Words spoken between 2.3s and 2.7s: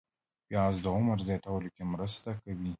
کوي